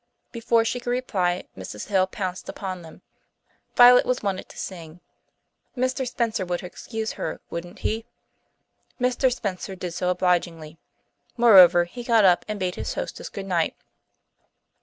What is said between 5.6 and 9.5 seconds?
Mr. Spencer would excuse her, wouldn't he? Mr.